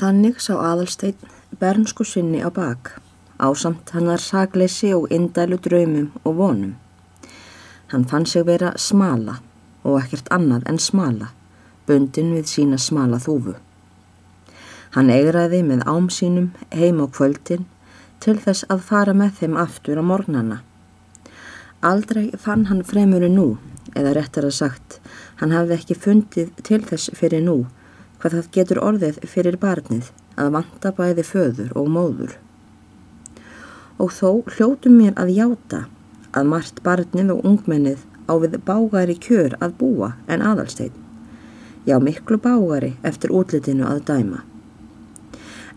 Þannig 0.00 0.38
sá 0.40 0.54
aðalsteinn 0.56 1.28
bernsku 1.60 2.06
sinni 2.08 2.38
á 2.40 2.48
bak, 2.48 2.94
ásamt 3.36 3.90
hannar 3.92 4.22
sagleysi 4.24 4.94
og 4.96 5.10
indælu 5.12 5.58
draumum 5.60 6.06
og 6.24 6.36
vonum. 6.38 6.70
Hann 7.92 8.06
fann 8.08 8.24
sig 8.24 8.46
vera 8.46 8.70
smala 8.80 9.34
og 9.84 9.98
ekkert 10.00 10.30
annað 10.32 10.62
en 10.70 10.78
smala, 10.80 11.28
bundin 11.84 12.30
við 12.32 12.48
sína 12.48 12.78
smala 12.80 13.18
þúfu. 13.20 13.58
Hann 14.96 15.12
eigraði 15.12 15.60
með 15.68 15.84
ám 15.84 16.08
sínum 16.08 16.46
heim 16.72 17.02
á 17.04 17.06
kvöldin 17.18 17.66
til 18.24 18.38
þess 18.40 18.64
að 18.72 18.86
fara 18.88 19.12
með 19.12 19.34
þeim 19.42 19.58
aftur 19.60 20.00
á 20.00 20.04
morgnana. 20.12 20.62
Aldrei 21.84 22.30
fann 22.40 22.64
hann 22.72 22.80
fremuru 22.88 23.28
nú, 23.28 23.46
eða 23.92 24.14
réttar 24.16 24.48
að 24.48 24.56
sagt, 24.62 24.96
hann 25.42 25.52
hafði 25.52 25.76
ekki 25.76 25.98
fundið 26.06 26.56
til 26.64 26.80
þess 26.88 27.12
fyrir 27.20 27.44
nú, 27.44 27.58
hvað 28.20 28.36
það 28.36 28.50
getur 28.56 28.80
orðið 28.84 29.18
fyrir 29.32 29.56
barnið 29.60 30.10
að 30.40 30.52
vanta 30.56 30.92
bæði 30.96 31.24
föður 31.24 31.72
og 31.80 31.88
móður. 31.94 32.36
Og 34.00 34.12
þó 34.16 34.30
hljótu 34.56 34.92
mér 34.92 35.16
að 35.20 35.34
játa 35.36 35.84
að 36.36 36.50
margt 36.52 36.82
barnið 36.84 37.32
og 37.34 37.46
ungmennið 37.48 38.04
á 38.30 38.34
við 38.42 38.58
bágari 38.64 39.16
kjör 39.18 39.56
að 39.60 39.76
búa 39.80 40.12
en 40.28 40.44
aðalstein. 40.44 40.92
Já, 41.88 41.96
miklu 41.98 42.38
bágari 42.38 42.94
eftir 43.02 43.32
útlitinu 43.32 43.88
að 43.88 44.04
dæma. 44.12 44.44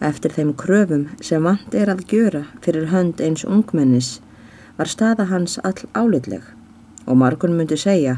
Eftir 0.03 0.33
þeim 0.35 0.51
kröfum 0.59 1.07
sem 1.23 1.43
vant 1.43 1.75
er 1.75 1.89
að 1.91 2.03
gjöra 2.11 2.43
fyrir 2.61 2.89
hönd 2.91 3.23
eins 3.23 3.45
ungmennis 3.47 4.17
var 4.77 4.89
staða 4.91 5.29
hans 5.29 5.59
all 5.63 5.79
álitleg 5.93 6.43
og 7.05 7.19
margun 7.19 7.55
myndi 7.55 7.77
segja 7.79 8.17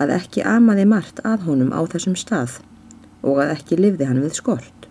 að 0.00 0.14
ekki 0.14 0.44
amaði 0.46 0.86
margt 0.88 1.20
að 1.26 1.44
honum 1.48 1.74
á 1.74 1.80
þessum 1.90 2.16
stað 2.16 2.60
og 3.22 3.40
að 3.42 3.54
ekki 3.56 3.78
livði 3.78 4.08
hann 4.08 4.22
við 4.24 4.36
skort. 4.38 4.88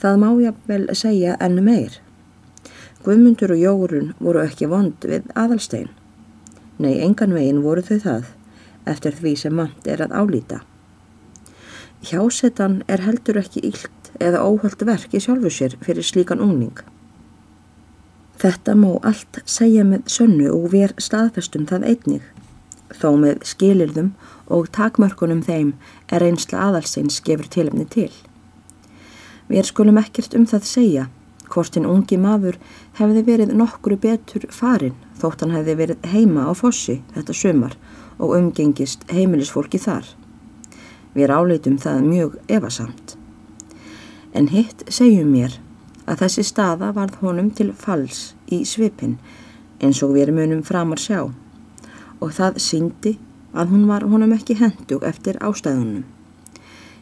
Það 0.00 0.20
má 0.20 0.28
ég 0.42 0.56
vel 0.68 0.84
segja 0.92 1.36
enn 1.40 1.62
meir. 1.64 2.00
Guðmundur 3.04 3.54
og 3.54 3.60
Jórun 3.60 4.12
voru 4.18 4.42
ekki 4.44 4.68
vond 4.68 5.04
við 5.04 5.26
aðalstein. 5.36 5.90
Nei, 6.78 7.00
engan 7.04 7.34
veginn 7.36 7.62
voru 7.64 7.84
þau 7.84 7.98
það, 8.02 8.30
eftir 8.88 9.18
því 9.20 9.34
sem 9.40 9.54
mant 9.56 9.86
er 9.88 10.02
að 10.04 10.16
álýta. 10.16 10.62
Hjásetan 12.04 12.82
er 12.88 13.04
heldur 13.04 13.38
ekki 13.40 13.62
ílt 13.64 14.10
eða 14.20 14.42
óhald 14.44 14.82
verk 14.84 15.14
í 15.16 15.22
sjálfu 15.22 15.52
sér 15.52 15.76
fyrir 15.84 16.04
slíkan 16.04 16.42
ungning. 16.44 16.76
Þetta 18.40 18.74
má 18.76 18.90
allt 19.06 19.40
segja 19.48 19.84
með 19.88 20.10
sönnu 20.12 20.50
og 20.52 20.72
ver 20.74 20.92
staðfestum 21.00 21.64
það 21.70 21.86
einnig, 21.92 22.24
þó 23.00 23.10
með 23.20 23.42
skilirðum 23.48 24.12
og 24.52 24.70
takmörkunum 24.74 25.42
þeim 25.44 25.74
er 26.12 26.24
einsla 26.26 26.68
aðalsins 26.68 27.20
gefur 27.24 27.48
tilumni 27.50 27.86
til. 27.90 28.10
Við 29.48 29.68
skulum 29.68 30.00
ekkert 30.00 30.34
um 30.38 30.46
það 30.48 30.68
segja 30.68 31.08
hvort 31.52 31.76
hinn 31.76 31.88
ungi 31.88 32.16
maður 32.18 32.56
hefði 32.98 33.24
verið 33.26 33.52
nokkru 33.58 33.98
betur 34.00 34.46
farin 34.50 34.96
þótt 35.20 35.44
hann 35.44 35.54
hefði 35.54 35.76
verið 35.80 36.08
heima 36.14 36.46
á 36.48 36.52
fossi 36.56 37.00
þetta 37.14 37.36
sömar 37.36 37.76
og 38.18 38.34
umgengist 38.38 39.04
heimilisfólki 39.12 39.78
þar. 39.82 40.06
Við 41.14 41.30
ráleitum 41.30 41.76
það 41.78 42.08
mjög 42.08 42.38
evasamt. 42.50 43.16
En 44.34 44.50
hitt 44.50 44.82
segjum 44.90 45.30
mér 45.30 45.60
að 46.10 46.24
þessi 46.24 46.44
staða 46.48 46.90
varð 46.96 47.20
honum 47.22 47.52
til 47.54 47.70
fals 47.72 48.32
í 48.52 48.64
svipin 48.66 49.18
eins 49.82 50.02
og 50.02 50.16
við 50.16 50.32
munum 50.34 50.64
framar 50.66 51.00
sjá 51.00 51.28
og 52.20 52.34
það 52.38 52.60
síndi 52.62 53.16
að 53.54 53.70
hún 53.72 53.86
var 53.88 54.06
honum 54.10 54.34
ekki 54.34 54.58
hendug 54.58 55.04
eftir 55.06 55.38
ástæðunum. 55.42 56.04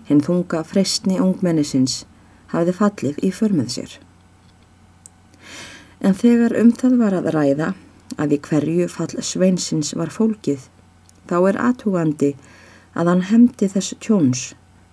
Hinn 0.09 0.23
þunga 0.25 0.63
freystni 0.69 1.19
ungmennisins 1.23 2.03
hafði 2.53 2.75
fallið 2.77 3.21
í 3.25 3.31
förmið 3.33 3.71
sér. 3.77 3.93
En 6.03 6.17
þegar 6.19 6.57
um 6.61 6.73
það 6.75 6.99
var 7.01 7.17
að 7.17 7.31
ræða 7.37 7.69
að 8.21 8.35
í 8.37 8.41
hverju 8.45 8.89
fall 8.93 9.13
sveinsins 9.25 9.95
var 9.97 10.13
fólkið, 10.13 10.67
þá 11.29 11.37
er 11.49 11.61
aðtúgandi 11.69 12.33
að 12.99 13.09
hann 13.09 13.25
hefndi 13.31 13.69
þessu 13.73 13.97
tjóns 14.03 14.43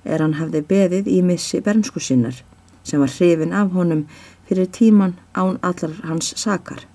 er 0.06 0.24
hann 0.24 0.38
hafði 0.40 0.62
beðið 0.70 1.10
í 1.12 1.20
missi 1.26 1.60
bernsku 1.66 2.00
sinnar 2.00 2.38
sem 2.84 3.02
var 3.02 3.12
hrifin 3.12 3.54
af 3.54 3.74
honum 3.76 4.06
fyrir 4.48 4.70
tíman 4.72 5.18
án 5.36 5.60
allar 5.62 5.98
hans 6.06 6.32
sakar. 6.40 6.86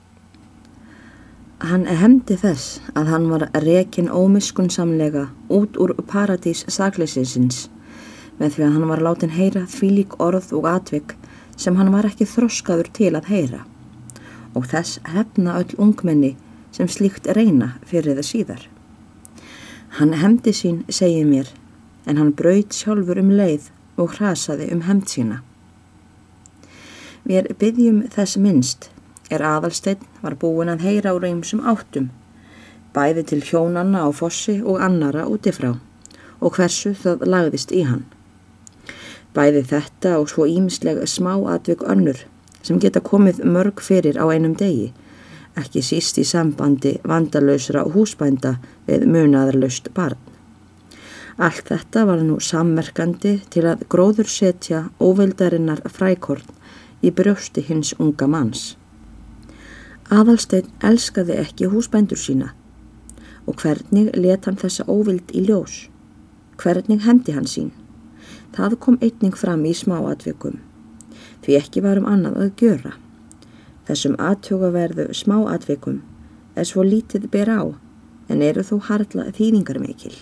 Hann 1.64 1.86
hefndi 1.88 2.36
þess 2.36 2.82
að 2.92 3.06
hann 3.08 3.26
var 3.30 3.46
rekin 3.64 4.10
ómiskunsamlega 4.12 5.22
út 5.48 5.78
úr 5.80 5.94
paradís 6.10 6.60
sakleisinsins 6.68 7.70
með 8.36 8.56
því 8.56 8.64
að 8.66 8.74
hann 8.74 8.90
var 8.90 9.02
látin 9.06 9.32
heyra 9.32 9.62
því 9.72 9.88
lík 9.94 10.16
orð 10.20 10.50
og 10.58 10.68
atvik 10.68 11.14
sem 11.56 11.78
hann 11.80 11.92
var 11.94 12.10
ekki 12.10 12.28
þroskaður 12.28 12.90
til 12.98 13.14
að 13.14 13.30
heyra 13.32 13.62
og 14.52 14.68
þess 14.74 15.00
hefna 15.14 15.56
öll 15.62 15.72
ungmenni 15.86 16.34
sem 16.74 16.90
slíkt 16.90 17.30
reyna 17.32 17.72
fyrir 17.88 18.18
það 18.18 18.28
síðar. 18.28 18.62
Hann 19.96 20.12
hefndi 20.20 20.52
sín, 20.52 20.82
segið 20.92 21.30
mér, 21.30 21.52
en 22.04 22.20
hann 22.20 22.34
braut 22.36 22.76
sjálfur 22.76 23.22
um 23.22 23.32
leið 23.40 23.70
og 23.96 24.18
hrasaði 24.18 24.68
um 24.74 24.84
hefnd 24.84 25.08
sína. 25.08 25.40
Við 27.24 27.54
byggjum 27.56 28.04
þess 28.12 28.36
minnst 28.36 28.90
er 29.30 29.44
aðalsteinn 29.44 30.04
var 30.22 30.36
búin 30.40 30.72
að 30.72 30.84
heyra 30.88 31.14
úr 31.16 31.26
eimsum 31.28 31.62
áttum, 31.64 32.10
bæði 32.94 33.24
til 33.30 33.40
hjónanna 33.44 34.04
á 34.04 34.08
fossi 34.12 34.60
og 34.62 34.82
annara 34.84 35.26
útifrá 35.30 35.74
og 36.40 36.58
hversu 36.58 36.92
það 36.98 37.24
lagðist 37.30 37.72
í 37.72 37.84
hann. 37.88 38.04
Bæði 39.34 39.64
þetta 39.70 40.18
og 40.20 40.28
svo 40.30 40.46
ímislega 40.46 41.06
smá 41.10 41.32
atvik 41.54 41.82
önnur 41.82 42.20
sem 42.64 42.78
geta 42.80 43.02
komið 43.04 43.42
mörg 43.44 43.82
fyrir 43.84 44.20
á 44.20 44.24
einum 44.30 44.54
degi, 44.56 44.92
ekki 45.58 45.82
síst 45.84 46.18
í 46.20 46.24
sambandi 46.26 46.96
vandalösra 47.04 47.84
húsbænda 47.94 48.56
við 48.88 49.08
munaðarlaust 49.10 49.90
barn. 49.96 50.20
Allt 51.36 51.66
þetta 51.66 52.04
var 52.06 52.22
nú 52.22 52.38
sammerkandi 52.38 53.40
til 53.50 53.64
að 53.66 53.82
gróður 53.90 54.30
setja 54.30 54.84
óvildarinnar 55.02 55.82
frækorn 55.90 56.46
í 57.02 57.10
brjósti 57.10 57.64
hins 57.66 57.90
unga 57.98 58.28
manns. 58.30 58.74
Aðalstein 60.12 60.66
elskaði 60.84 61.38
ekki 61.40 61.70
húsbændur 61.72 62.20
sína 62.20 62.50
og 63.48 63.56
hvernig 63.60 64.10
let 64.16 64.44
hann 64.44 64.58
þessa 64.60 64.84
óvild 64.88 65.32
í 65.32 65.44
ljós? 65.46 65.88
Hvernig 66.60 67.04
hendi 67.04 67.32
hann 67.32 67.48
sín? 67.48 67.70
Það 68.52 68.76
kom 68.84 68.98
einning 69.00 69.36
fram 69.36 69.64
í 69.64 69.72
smá 69.74 69.96
atveikum, 70.10 70.60
því 71.44 71.56
ekki 71.58 71.82
varum 71.84 72.06
annað 72.08 72.36
að 72.42 72.52
gjöra. 72.60 72.92
Þessum 73.88 74.14
aðtjókaverðu 74.20 75.08
smá 75.16 75.38
atveikum 75.54 76.02
er 76.54 76.68
svo 76.68 76.84
lítið 76.84 77.26
ber 77.32 77.48
á 77.48 77.62
en 78.28 78.44
eru 78.44 78.62
þó 78.62 78.76
harla 78.88 79.30
þýðingar 79.32 79.80
mikil. 79.80 80.14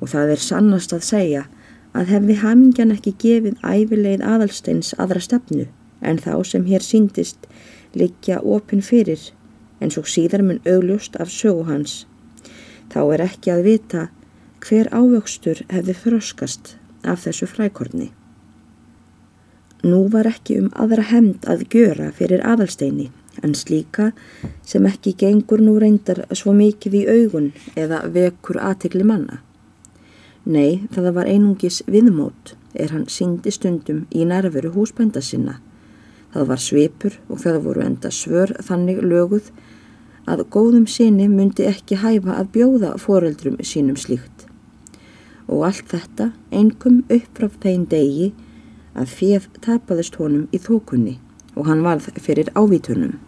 Og 0.00 0.08
það 0.08 0.34
er 0.34 0.44
sannast 0.44 0.92
að 0.96 1.04
segja 1.04 1.46
að 1.92 2.12
hefði 2.14 2.40
hamingjan 2.42 2.96
ekki 2.96 3.14
gefið 3.20 3.60
æfilegð 3.60 4.24
aðalsteins 4.24 4.94
aðra 4.96 5.20
stefnu 5.20 5.68
en 6.00 6.20
þá 6.22 6.32
sem 6.46 6.64
hér 6.68 6.84
síndist 6.84 7.48
liggja 7.94 8.40
opin 8.42 8.82
fyrir 8.82 9.30
eins 9.80 9.98
og 10.00 10.08
síðar 10.10 10.42
mun 10.42 10.60
augljóst 10.66 11.16
af 11.22 11.30
sögu 11.30 11.64
hans. 11.68 12.04
Þá 12.92 13.00
er 13.14 13.24
ekki 13.28 13.52
að 13.52 13.66
vita 13.66 14.06
hver 14.64 14.90
ávöxtur 14.90 15.62
hefði 15.70 15.94
þroskast 16.02 16.76
af 17.06 17.24
þessu 17.26 17.46
frækorni. 17.46 18.10
Nú 19.86 20.08
var 20.10 20.26
ekki 20.26 20.58
um 20.58 20.72
aðra 20.74 21.04
hemd 21.12 21.46
að 21.46 21.68
gjöra 21.70 22.10
fyrir 22.16 22.42
aðalsteini 22.42 23.12
en 23.46 23.54
slíka 23.54 24.10
sem 24.66 24.86
ekki 24.88 25.14
gengur 25.20 25.62
nú 25.62 25.76
reyndar 25.78 26.24
svo 26.34 26.50
mikið 26.56 26.96
í 26.98 27.04
augun 27.06 27.52
eða 27.78 28.02
vekur 28.10 28.58
aðtegli 28.58 29.06
manna. 29.06 29.38
Nei, 30.48 30.88
það 30.90 31.12
var 31.14 31.30
einungis 31.30 31.82
viðmót 31.86 32.56
er 32.74 32.90
hann 32.94 33.06
syngdi 33.12 33.52
stundum 33.54 34.06
í 34.10 34.26
nærveru 34.26 34.72
húsbænda 34.74 35.22
sinna 35.22 35.58
Það 36.38 36.46
var 36.46 36.60
svipur 36.62 37.14
og 37.26 37.38
það 37.42 37.56
voru 37.64 37.80
enda 37.82 38.10
svör 38.14 38.52
þannig 38.62 39.00
löguð 39.02 39.46
að 40.30 40.44
góðum 40.54 40.84
sinni 40.86 41.24
myndi 41.32 41.64
ekki 41.66 41.96
hæfa 41.98 42.36
að 42.38 42.52
bjóða 42.54 42.90
foreldrum 43.02 43.56
sínum 43.66 43.96
slíkt. 43.98 44.44
Og 45.50 45.64
allt 45.66 45.90
þetta 45.90 46.28
engum 46.54 47.00
uppráf 47.10 47.56
þeim 47.64 47.88
degi 47.90 48.28
að 48.94 49.16
fjöf 49.16 49.50
tapaðist 49.66 50.20
honum 50.22 50.46
í 50.54 50.62
þókunni 50.62 51.16
og 51.58 51.66
hann 51.72 51.82
varð 51.82 52.06
fyrir 52.22 52.52
ávítunum. 52.54 53.18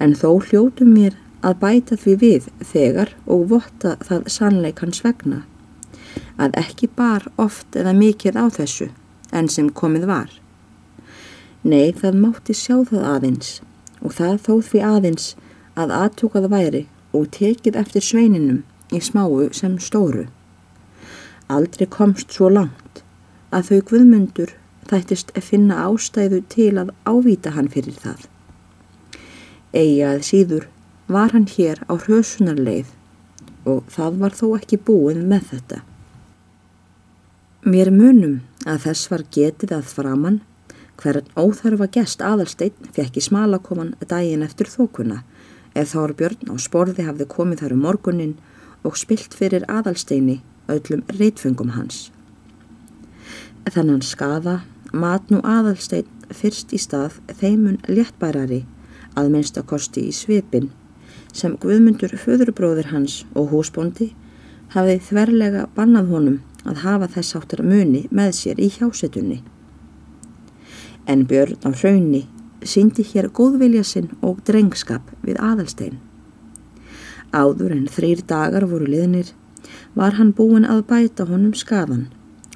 En 0.00 0.16
þó 0.16 0.38
hljótu 0.48 0.88
mér 0.88 1.20
að 1.44 1.60
bæta 1.66 2.00
því 2.00 2.18
við 2.24 2.50
þegar 2.72 3.12
og 3.28 3.48
votta 3.52 3.98
það 4.08 4.32
sannleikans 4.38 5.04
vegna 5.04 5.44
að 6.40 6.56
ekki 6.64 6.88
bar 6.96 7.28
oft 7.36 7.76
eða 7.76 7.92
mikið 7.92 8.40
á 8.40 8.48
þessu 8.56 8.88
en 9.36 9.52
sem 9.52 9.68
komið 9.68 10.08
var. 10.08 10.30
Nei, 11.66 11.90
það 11.92 12.20
mátti 12.22 12.54
sjá 12.54 12.76
það 12.86 13.06
aðeins 13.14 13.48
og 13.98 14.14
það 14.14 14.36
þóð 14.46 14.62
því 14.68 14.82
aðeins 14.88 15.28
að 15.74 15.94
aðtúkað 15.96 16.50
væri 16.52 16.82
og 17.16 17.30
tekið 17.34 17.78
eftir 17.80 18.04
sveininum 18.04 18.62
í 18.94 19.00
smáu 19.02 19.48
sem 19.52 19.74
stóru. 19.82 20.28
Aldrei 21.50 21.86
komst 21.90 22.30
svo 22.34 22.50
langt 22.52 23.02
að 23.50 23.70
þau 23.70 23.80
guðmundur 23.90 24.54
þættist 24.88 25.32
að 25.36 25.48
finna 25.50 25.82
ástæðu 25.88 26.42
til 26.52 26.74
að 26.80 26.92
ávita 27.08 27.52
hann 27.56 27.70
fyrir 27.72 27.96
það. 27.98 28.28
Egið 29.76 30.22
síður 30.24 30.68
var 31.08 31.34
hann 31.34 31.48
hér 31.50 31.82
á 31.90 31.92
hrjösunarleið 31.98 32.94
og 33.68 33.84
það 33.92 34.20
var 34.22 34.36
þó 34.36 34.46
ekki 34.56 34.78
búin 34.80 35.26
með 35.28 35.50
þetta. 35.52 35.80
Mér 37.68 37.90
munum 37.92 38.38
að 38.64 38.84
þess 38.86 39.10
var 39.10 39.24
getið 39.34 39.74
að 39.76 39.90
framann 39.90 40.40
hvern 40.98 41.28
óþarfa 41.38 41.88
gest 41.94 42.22
aðalsteinn 42.24 42.92
fekk 42.94 43.18
í 43.20 43.24
smalakoman 43.24 43.94
daginn 44.10 44.44
eftir 44.46 44.70
þókuna 44.70 45.22
ef 45.78 45.92
Þárbjörn 45.94 46.50
á 46.50 46.54
sporði 46.58 47.06
hafði 47.06 47.26
komið 47.30 47.62
þar 47.62 47.74
um 47.76 47.84
morgunin 47.86 48.36
og 48.86 48.98
spilt 48.98 49.36
fyrir 49.36 49.66
aðalsteini 49.70 50.40
öllum 50.68 51.04
reitfungum 51.18 51.74
hans. 51.76 52.08
Þannan 53.68 54.02
skaða 54.02 54.60
mat 54.92 55.30
nú 55.30 55.42
aðalstein 55.44 56.08
fyrst 56.34 56.72
í 56.76 56.80
stað 56.80 57.18
þeimun 57.40 57.78
léttbærari 57.88 58.64
að 59.18 59.30
minnstakosti 59.34 60.08
í 60.08 60.14
svipin 60.14 60.70
sem 61.32 61.56
Guðmundur 61.60 62.14
föðurbróður 62.20 62.90
hans 62.92 63.20
og 63.36 63.52
húsbóndi 63.52 64.12
hafði 64.74 64.98
þverlega 65.08 65.66
bannað 65.76 66.10
honum 66.12 66.40
að 66.68 66.82
hafa 66.84 67.08
þess 67.16 67.36
áttar 67.38 67.62
muni 67.64 68.06
með 68.10 68.34
sér 68.40 68.60
í 68.60 68.68
hjásetunni. 68.72 69.42
En 71.08 71.24
Björn 71.24 71.56
á 71.64 71.72
hraunni 71.72 72.26
síndi 72.62 73.04
hér 73.10 73.30
góðvilja 73.32 73.84
sinn 73.86 74.10
og 74.20 74.42
drengskap 74.44 75.08
við 75.24 75.38
aðalstein. 75.40 75.96
Áður 77.32 77.72
en 77.76 77.86
þrýr 77.92 78.24
dagar 78.28 78.66
voru 78.68 78.88
liðnir 78.88 79.32
var 79.96 80.18
hann 80.18 80.34
búin 80.36 80.66
að 80.68 80.84
bæta 80.90 81.24
honum 81.28 81.54
skadan 81.56 82.08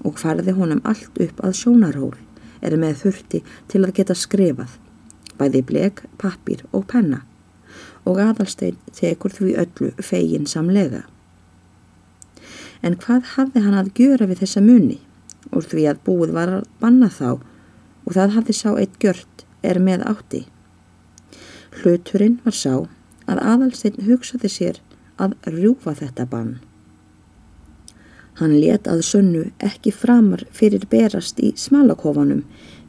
og 0.05 0.21
farði 0.21 0.53
honum 0.59 0.83
allt 0.85 1.17
upp 1.25 1.41
að 1.41 1.57
sjónarhól 1.61 2.15
er 2.61 2.77
með 2.77 3.03
þurfti 3.03 3.41
til 3.73 3.83
að 3.83 3.95
geta 3.99 4.17
skrifað, 4.17 4.75
bæði 5.39 5.63
blek, 5.71 6.03
pappir 6.19 6.65
og 6.73 6.85
penna 6.93 7.23
og 8.05 8.21
aðalstein 8.21 8.77
tekur 8.93 9.33
því 9.33 9.55
öllu 9.63 9.93
fegin 10.03 10.49
samlega. 10.51 11.07
En 12.83 12.99
hvað 12.99 13.33
hafði 13.37 13.63
hann 13.65 13.79
að 13.79 13.93
gjöra 13.97 14.29
við 14.29 14.43
þessa 14.43 14.63
muni 14.65 14.99
úr 15.53 15.65
því 15.65 15.87
að 15.89 16.05
búið 16.07 16.37
var 16.37 16.55
að 16.59 16.69
banna 16.83 17.09
þá 17.13 17.41
og 18.13 18.19
það 18.19 18.35
hafði 18.37 18.55
sá 18.59 18.71
eitt 18.77 18.97
gjört 19.01 19.47
er 19.65 19.79
með 19.81 20.03
átti. 20.11 20.43
Hluturinn 21.81 22.35
var 22.45 22.53
sá 22.53 22.75
að 23.25 23.39
aðalstein 23.41 24.03
hugsaði 24.05 24.51
sér 24.53 24.81
að 25.17 25.39
rjúfa 25.47 25.95
þetta 25.97 26.27
bann. 26.29 26.59
Hann 28.37 28.59
let 28.61 28.89
að 28.91 29.01
sönnu 29.09 29.47
ekki 29.65 29.95
framar 29.97 30.43
fyrir 30.53 30.85
berast 30.93 31.41
í 31.41 31.55
smalakofanum 31.57 32.43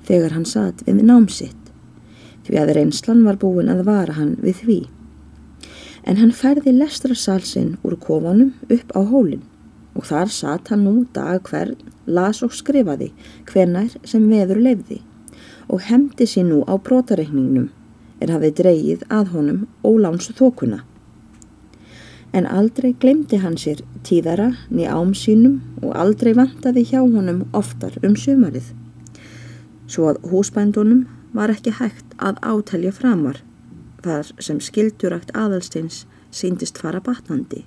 þegar 0.09 0.35
hann 0.35 0.47
satt 0.49 0.83
við 0.89 0.99
námsitt, 1.07 1.71
því 2.43 2.59
að 2.59 2.73
reynslan 2.79 3.23
var 3.23 3.39
búin 3.39 3.71
að 3.71 3.85
vara 3.87 4.17
hann 4.19 4.35
við 4.43 4.59
því. 4.65 4.77
En 6.03 6.19
hann 6.19 6.35
færði 6.35 6.75
lestrasalsinn 6.75 7.77
úr 7.87 7.95
kofanum 7.95 8.51
upp 8.67 8.91
á 8.91 8.99
hólinn 9.07 9.47
og 9.95 10.09
þar 10.11 10.35
satt 10.35 10.73
hann 10.73 10.83
nú 10.83 11.05
dag 11.15 11.39
hvern, 11.47 11.79
las 12.11 12.43
og 12.43 12.51
skrifaði 12.51 13.13
hvernær 13.47 13.95
sem 14.03 14.27
veður 14.27 14.59
lefði 14.67 14.99
og 15.73 15.81
hemdi 15.89 16.27
sér 16.29 16.45
nú 16.45 16.61
á 16.69 16.77
brotareikningnum 16.77 17.71
er 18.21 18.29
hafið 18.29 18.57
dreyið 18.59 19.05
að 19.09 19.31
honum 19.33 19.61
ólánsu 19.81 20.35
þókuna. 20.37 20.83
En 22.37 22.45
aldrei 22.45 22.93
glemdi 23.01 23.39
hann 23.41 23.57
sér 23.57 23.81
tíðara 24.05 24.51
ný 24.69 24.85
ám 24.85 25.15
sínum 25.17 25.61
og 25.81 25.97
aldrei 25.97 26.33
vantaði 26.37 26.85
hjá 26.91 27.01
honum 27.01 27.43
oftar 27.57 27.97
um 28.05 28.13
sumarið. 28.13 28.69
Svo 29.89 30.13
að 30.13 30.21
húsbændunum 30.29 31.03
var 31.33 31.49
ekki 31.53 31.73
hægt 31.81 32.13
að 32.21 32.37
átelja 32.45 32.93
framar 32.93 33.41
þar 34.05 34.29
sem 34.37 34.61
skildurækt 34.61 35.33
aðalsteins 35.33 36.03
síndist 36.33 36.77
fara 36.81 37.01
batnandi 37.01 37.63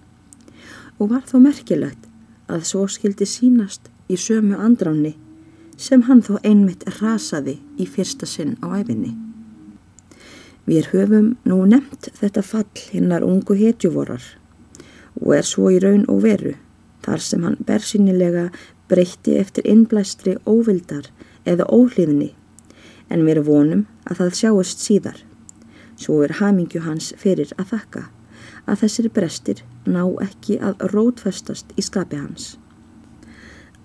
og 0.99 1.11
var 1.11 1.27
þó 1.27 1.41
merkilegt 1.43 2.07
að 2.47 2.67
svo 2.71 2.87
skildi 2.91 3.27
sínast 3.27 3.91
í 4.09 4.19
sömu 4.21 4.59
andráni 4.63 5.17
sem 5.77 6.03
hann 6.09 6.23
þó 6.25 6.37
einmitt 6.43 6.87
rasaði 7.01 7.59
í 7.79 7.87
fyrsta 7.87 8.27
sinn 8.27 8.57
á 8.65 8.73
æfinni. 8.81 9.15
Við 10.67 10.91
höfum 10.93 11.35
nú 11.47 11.61
nefnt 11.69 12.09
þetta 12.19 12.43
fall 12.43 12.83
hinnar 12.93 13.25
ungu 13.27 13.55
hetjuvorar 13.55 14.25
og 15.21 15.37
er 15.37 15.47
svo 15.47 15.71
í 15.71 15.79
raun 15.83 16.07
og 16.11 16.25
veru 16.25 16.57
þar 17.07 17.23
sem 17.23 17.45
hann 17.47 17.61
bersýnilega 17.69 18.49
breytti 18.91 19.37
eftir 19.39 19.69
innblæstri 19.69 20.37
óvildar 20.47 21.13
eða 21.47 21.69
óhlýðni 21.71 22.33
en 23.11 23.23
við 23.23 23.37
erum 23.37 23.47
vonum 23.47 23.87
að 24.11 24.21
það 24.21 24.37
sjáist 24.41 24.83
síðar. 24.83 25.19
Svo 25.97 26.21
er 26.27 26.37
hamingju 26.41 26.83
hans 26.85 27.13
fyrir 27.21 27.53
að 27.57 27.73
þakka 27.77 28.07
að 28.67 28.81
þessir 28.83 29.11
brestir 29.15 29.63
ná 29.87 30.03
ekki 30.25 30.59
að 30.59 30.89
rótfestast 30.93 31.71
í 31.79 31.85
skapi 31.87 32.19
hans. 32.19 32.57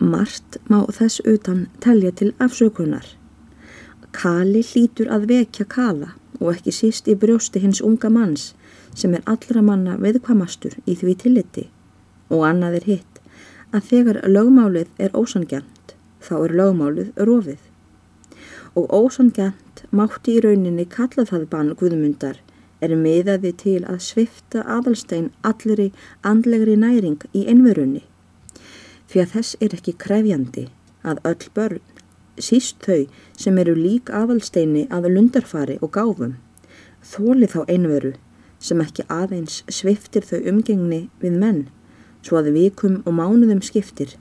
Mart 0.01 0.57
má 0.65 0.80
þess 0.89 1.21
utan 1.30 1.68
telja 1.80 2.09
til 2.12 2.31
afsökunar. 2.42 3.06
Kali 4.12 4.63
hlýtur 4.65 5.12
að 5.13 5.27
vekja 5.30 5.65
kala 5.69 6.15
og 6.39 6.56
ekki 6.56 6.74
síst 6.74 7.06
í 7.12 7.13
brjósti 7.13 7.62
hins 7.62 7.83
unga 7.86 8.09
manns 8.09 8.48
sem 8.98 9.13
er 9.13 9.21
allra 9.30 9.62
manna 9.62 10.00
viðkvamastur 10.01 10.80
í 10.89 10.98
því 10.98 11.15
tilliti. 11.24 11.68
Og 12.33 12.48
annað 12.50 12.80
er 12.80 12.89
hitt 12.89 13.21
að 13.69 13.88
þegar 13.92 14.21
lögmálið 14.25 14.89
er 14.98 15.13
ósangjant 15.13 15.95
þá 16.25 16.33
er 16.39 16.57
lögmálið 16.63 17.13
rofið. 17.30 17.62
Og 18.74 18.89
ósangjant 18.89 19.86
mátti 19.94 20.39
í 20.39 20.42
rauninni 20.42 20.89
kalla 20.89 21.30
það 21.30 21.50
bann 21.54 21.75
guðmundar 21.77 22.42
er 22.81 22.97
miðaði 22.97 23.54
til 23.54 23.81
að 23.86 24.01
svifta 24.01 24.65
aðalstein 24.65 25.30
allri 25.45 25.92
andlegri 26.25 26.74
næring 26.74 27.21
í 27.38 27.45
einverunni 27.45 28.07
því 29.12 29.24
að 29.24 29.34
þess 29.36 29.58
er 29.60 29.75
ekki 29.75 29.98
krefjandi 30.00 30.69
að 31.04 31.19
öll 31.28 31.48
börn, 31.56 31.81
síst 32.40 32.80
þau 32.86 33.04
sem 33.38 33.58
eru 33.60 33.75
lík 33.75 34.10
aðalsteini 34.16 34.86
að 34.94 35.10
lundarfari 35.12 35.75
og 35.84 35.92
gáfum, 35.98 36.38
þóli 37.04 37.50
þá 37.52 37.60
einveru 37.68 38.13
sem 38.62 38.81
ekki 38.81 39.04
aðeins 39.12 39.62
sviftir 39.68 40.24
þau 40.24 40.40
umgengni 40.54 41.02
við 41.19 41.38
menn, 41.44 41.62
svo 42.24 42.40
að 42.40 42.54
vikum 42.56 43.02
og 43.04 43.18
mánuðum 43.18 43.60
skiptir, 43.66 44.16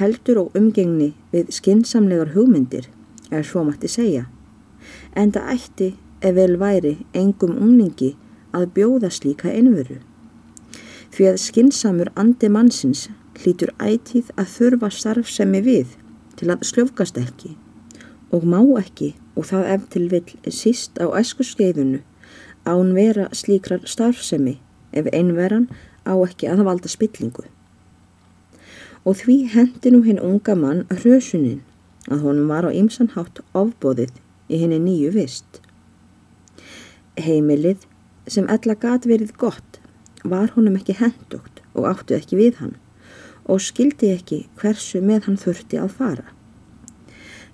heldur 0.00 0.42
og 0.42 0.58
umgengni 0.58 1.12
við 1.30 1.52
skinsamlegar 1.54 2.34
hugmyndir, 2.34 2.88
er 3.30 3.46
svo 3.46 3.62
mætti 3.68 3.88
segja, 3.88 4.26
en 5.14 5.30
það 5.30 5.54
ætti 5.54 5.90
ef 6.20 6.34
vel 6.34 6.56
væri 6.58 6.96
engum 7.14 7.54
umningi 7.60 8.14
að 8.56 8.72
bjóða 8.74 9.12
slíka 9.14 9.52
einveru. 9.52 10.00
Því 11.14 11.26
að 11.30 11.40
skinsamur 11.42 12.10
andi 12.18 12.50
mannsins 12.50 13.08
hlýtur 13.40 13.72
ætíð 13.80 14.30
að 14.36 14.52
þurfa 14.56 14.90
starfsemi 14.92 15.60
við 15.64 15.96
til 16.36 16.50
að 16.52 16.64
sljófkast 16.68 17.18
ekki 17.20 17.54
og 18.36 18.44
má 18.46 18.60
ekki 18.80 19.14
og 19.36 19.46
það 19.50 19.70
ef 19.74 19.86
til 19.94 20.06
vill 20.12 20.54
síst 20.54 21.00
á 21.00 21.06
æskuskeiðunu 21.20 22.02
án 22.68 22.92
vera 22.94 23.28
slíkrar 23.32 23.86
starfsemi 23.88 24.58
ef 24.92 25.08
einveran 25.12 25.68
á 26.04 26.12
ekki 26.26 26.50
að 26.50 26.64
valda 26.68 26.90
spillingu. 26.92 27.46
Og 29.08 29.16
því 29.22 29.36
hendi 29.54 29.92
nú 29.92 30.02
hinn 30.04 30.20
unga 30.20 30.54
mann 30.54 30.84
hrjösunin 30.92 31.62
að 32.10 32.26
honum 32.26 32.52
var 32.52 32.68
á 32.68 32.70
ymsanhátt 32.70 33.40
ofbóðið 33.56 34.12
í 34.52 34.60
henni 34.60 34.80
nýju 34.82 35.14
vist. 35.16 35.62
Heimilið 37.16 37.86
sem 38.28 38.48
ella 38.52 38.76
gat 38.76 39.08
verið 39.08 39.32
gott 39.40 39.80
var 40.22 40.52
honum 40.56 40.76
ekki 40.76 40.98
hendugt 41.00 41.64
og 41.72 41.88
áttu 41.88 42.18
ekki 42.18 42.36
við 42.36 42.60
hann 42.60 42.76
og 43.44 43.62
skildi 43.64 44.12
ekki 44.14 44.44
hversu 44.60 45.00
með 45.04 45.28
hann 45.28 45.40
þurfti 45.40 45.80
að 45.80 45.96
fara. 45.98 46.26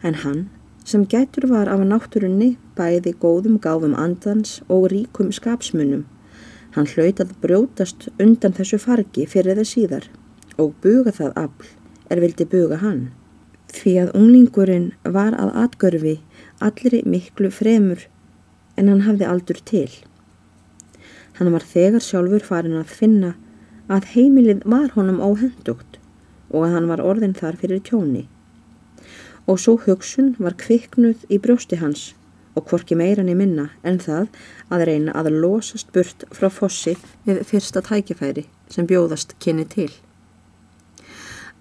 En 0.02 0.20
hann, 0.22 0.42
sem 0.84 1.06
gætur 1.06 1.48
var 1.50 1.70
af 1.72 1.82
náttúrunni 1.82 2.56
bæði 2.76 3.14
góðum 3.22 3.58
gáfum 3.62 3.96
andans 3.98 4.60
og 4.68 4.90
ríkum 4.92 5.32
skapsmunum, 5.34 6.04
hann 6.76 6.90
hlaut 6.92 7.22
að 7.22 7.34
brjótast 7.42 8.08
undan 8.20 8.54
þessu 8.56 8.78
fargi 8.82 9.26
fyrir 9.26 9.56
það 9.58 9.70
síðar 9.72 10.10
og 10.60 10.74
buga 10.82 11.12
það 11.12 11.38
afl 11.46 11.70
er 12.10 12.20
vildi 12.22 12.46
buga 12.50 12.80
hann. 12.82 13.08
Því 13.76 13.94
að 14.02 14.12
unglingurinn 14.16 14.90
var 15.16 15.34
að 15.36 15.56
atgörfi 15.64 16.18
allri 16.62 17.02
miklu 17.04 17.50
fremur 17.52 18.06
en 18.76 18.88
hann 18.92 19.02
hafði 19.08 19.26
aldur 19.28 19.58
til. 19.68 19.90
Hann 21.36 21.52
var 21.52 21.64
þegar 21.66 22.04
sjálfur 22.04 22.44
farin 22.44 22.78
að 22.78 22.92
finna 23.00 23.34
að 23.88 24.10
heimilið 24.14 24.64
var 24.66 24.90
honum 24.96 25.20
óhendugt 25.22 25.98
og 26.50 26.66
að 26.66 26.76
hann 26.76 26.88
var 26.90 27.02
orðin 27.02 27.36
þar 27.38 27.58
fyrir 27.60 27.82
tjóni. 27.86 28.26
Og 29.46 29.60
svo 29.62 29.76
hugsun 29.84 30.34
var 30.42 30.56
kviknuð 30.58 31.26
í 31.30 31.38
brjósti 31.42 31.78
hans 31.82 32.08
og 32.56 32.66
hvorki 32.70 32.96
meirann 32.98 33.30
í 33.30 33.36
minna 33.36 33.68
en 33.86 34.00
það 34.02 34.26
að 34.72 34.86
reyna 34.88 35.14
að 35.18 35.30
losast 35.36 35.92
burt 35.94 36.24
frá 36.34 36.48
fossi 36.50 36.96
við 37.26 37.42
fyrsta 37.50 37.82
tækifæri 37.84 38.46
sem 38.72 38.88
bjóðast 38.88 39.36
kynni 39.42 39.66
til. 39.70 39.90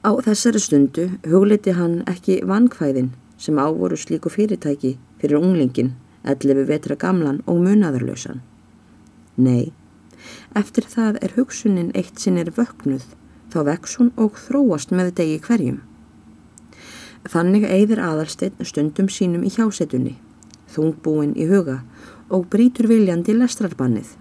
Á 0.06 0.14
þessari 0.26 0.62
stundu 0.62 1.08
hugliti 1.26 1.74
hann 1.76 2.02
ekki 2.10 2.42
vankvæðin 2.48 3.12
sem 3.38 3.58
ávoru 3.60 3.98
slíku 4.00 4.32
fyrirtæki 4.32 4.96
fyrir 5.20 5.42
unglingin, 5.42 5.96
ellefu 6.24 6.66
vetra 6.70 6.96
gamlan 6.96 7.42
og 7.46 7.60
munaðarlausan. 7.66 8.42
Nei, 9.36 9.74
eftir 10.56 10.88
það 10.90 11.20
er 11.26 11.36
hugsunin 11.38 11.92
eitt 11.98 12.20
sinn 12.22 12.38
er 12.42 12.52
vöknuð, 12.56 13.06
þá 13.52 13.60
vex 13.70 13.98
hún 14.00 14.12
og 14.16 14.40
þróast 14.40 14.94
með 14.96 15.14
degi 15.20 15.40
hverjum. 15.48 15.82
Þannig 17.26 17.66
eigðir 17.66 18.02
aðalsteinn 18.06 18.68
stundum 18.70 19.10
sínum 19.10 19.46
í 19.48 19.52
hjásetunni, 19.56 20.16
þungbúin 20.70 21.34
í 21.34 21.48
huga 21.50 21.80
og 22.30 22.48
brítur 22.54 22.90
viljandi 22.92 23.34
lestrarbannið, 23.38 24.14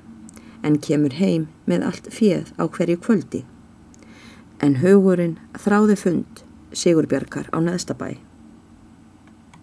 en 0.64 0.80
kemur 0.80 1.16
heim 1.20 1.48
með 1.68 1.84
allt 1.90 2.08
fjöð 2.12 2.54
á 2.56 2.64
hverju 2.64 3.00
kvöldi. 3.04 3.44
En 4.64 4.80
hugurinn 4.80 5.36
þráði 5.60 5.98
fund 6.00 6.44
Sigurbjörgar 6.74 7.52
á 7.54 7.58
neðstabæ. 7.62 8.23